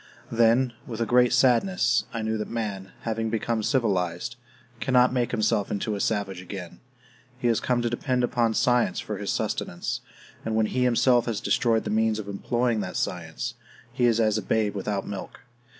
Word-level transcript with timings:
Then, 0.31 0.73
with 0.87 0.99
a 0.99 1.05
great 1.05 1.31
sadness, 1.31 2.05
I 2.11 2.23
knew 2.23 2.35
that 2.39 2.49
man, 2.49 2.91
having 3.01 3.29
become 3.29 3.61
civilized, 3.61 4.35
cannot 4.79 5.13
make 5.13 5.29
himself 5.29 5.69
into 5.69 5.93
a 5.93 5.99
savage 6.01 6.41
again. 6.41 6.79
He 7.37 7.47
has 7.49 7.59
come 7.59 7.83
to 7.83 7.89
depend 7.91 8.23
upon 8.23 8.55
science 8.55 8.99
for 8.99 9.19
his 9.19 9.31
sustenance, 9.31 10.01
and 10.43 10.55
when 10.55 10.65
he 10.65 10.83
himself 10.85 11.27
has 11.27 11.39
destroyed 11.39 11.83
the 11.83 11.91
means 11.91 12.17
of 12.17 12.27
employing 12.27 12.79
that 12.79 12.97
science, 12.97 13.53
he 13.93 14.05
is 14.07 14.19
as 14.19 14.39
a 14.39 14.41
babe 14.41 14.73
without 14.73 15.07
milk. 15.07 15.41